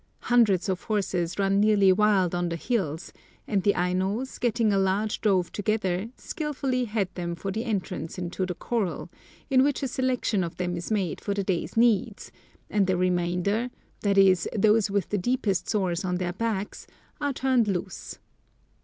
Hundreds 0.33 0.67
of 0.67 0.85
horses 0.85 1.37
run 1.37 1.59
nearly 1.59 1.93
wild 1.93 2.33
on 2.33 2.49
the 2.49 2.55
hills, 2.55 3.13
and 3.47 3.61
the 3.61 3.75
Ainos, 3.77 4.39
getting 4.39 4.73
a 4.73 4.79
large 4.79 5.21
drove 5.21 5.51
together, 5.51 6.07
skilfully 6.17 6.85
head 6.85 7.07
them 7.13 7.35
for 7.35 7.51
the 7.51 7.63
entrance 7.65 8.17
into 8.17 8.43
the 8.47 8.55
corral, 8.55 9.11
in 9.51 9.61
which 9.63 9.83
a 9.83 9.87
selection 9.87 10.43
of 10.43 10.57
them 10.57 10.75
is 10.75 10.89
made 10.89 11.21
for 11.21 11.35
the 11.35 11.43
day's 11.43 11.77
needs, 11.77 12.31
and 12.67 12.87
the 12.87 12.97
remainder—that 12.97 14.17
is, 14.17 14.49
those 14.57 14.89
with 14.89 15.09
the 15.09 15.19
deepest 15.19 15.69
sores 15.69 16.03
on 16.03 16.15
their 16.15 16.33
backs—are 16.33 17.33
turned 17.33 17.67
loose. 17.67 18.17